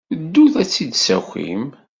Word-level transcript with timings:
Ddut 0.21 0.53
ad 0.61 0.67
tt-id-tessakim. 0.67 1.63